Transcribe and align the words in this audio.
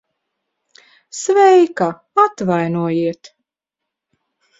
Sveika. 1.19 1.89
Atvainojiet... 2.23 3.33